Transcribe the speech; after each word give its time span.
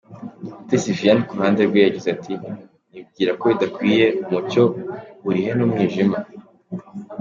Umutesi 0.55 0.87
Viviane 0.95 1.21
ku 1.27 1.37
ruhande 1.37 1.61
rwe 1.67 1.79
yagize 1.85 2.07
ati:“Nibwira 2.15 3.31
ko 3.39 3.43
bidakwiriye, 3.51 4.05
umucyo 4.23 4.63
uhuriyehe 5.19 5.53
n'umwijima. 5.57 6.17